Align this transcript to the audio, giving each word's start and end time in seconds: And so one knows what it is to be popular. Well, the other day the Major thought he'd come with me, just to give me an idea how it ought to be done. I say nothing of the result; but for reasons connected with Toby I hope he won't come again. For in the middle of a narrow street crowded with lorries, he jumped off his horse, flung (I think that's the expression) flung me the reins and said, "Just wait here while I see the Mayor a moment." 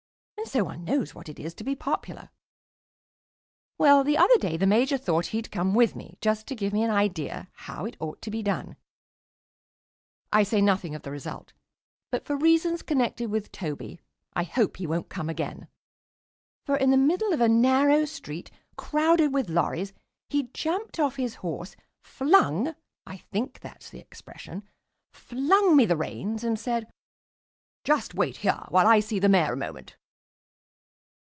And 0.41 0.49
so 0.49 0.63
one 0.63 0.83
knows 0.83 1.13
what 1.13 1.29
it 1.29 1.39
is 1.39 1.53
to 1.53 1.63
be 1.63 1.75
popular. 1.75 2.31
Well, 3.77 4.03
the 4.03 4.17
other 4.17 4.39
day 4.39 4.57
the 4.57 4.65
Major 4.65 4.97
thought 4.97 5.27
he'd 5.27 5.51
come 5.51 5.75
with 5.75 5.95
me, 5.95 6.17
just 6.19 6.47
to 6.47 6.55
give 6.55 6.73
me 6.73 6.81
an 6.81 6.89
idea 6.89 7.47
how 7.53 7.85
it 7.85 7.95
ought 7.99 8.23
to 8.23 8.31
be 8.31 8.41
done. 8.41 8.75
I 10.33 10.41
say 10.41 10.59
nothing 10.59 10.95
of 10.95 11.03
the 11.03 11.11
result; 11.11 11.53
but 12.09 12.25
for 12.25 12.35
reasons 12.35 12.81
connected 12.81 13.29
with 13.29 13.51
Toby 13.51 13.99
I 14.33 14.43
hope 14.43 14.77
he 14.77 14.87
won't 14.87 15.09
come 15.09 15.29
again. 15.29 15.67
For 16.65 16.75
in 16.75 16.89
the 16.89 16.97
middle 16.97 17.33
of 17.33 17.39
a 17.39 17.47
narrow 17.47 18.05
street 18.05 18.49
crowded 18.77 19.31
with 19.31 19.47
lorries, 19.47 19.93
he 20.27 20.49
jumped 20.55 20.99
off 20.99 21.17
his 21.17 21.35
horse, 21.35 21.75
flung 22.01 22.75
(I 23.05 23.17
think 23.17 23.59
that's 23.59 23.91
the 23.91 23.99
expression) 23.99 24.63
flung 25.13 25.77
me 25.77 25.85
the 25.85 25.95
reins 25.95 26.43
and 26.43 26.59
said, 26.59 26.91
"Just 27.83 28.15
wait 28.15 28.37
here 28.37 28.65
while 28.69 28.87
I 28.87 29.01
see 29.01 29.19
the 29.19 29.29
Mayor 29.29 29.53
a 29.53 29.55
moment." 29.55 29.97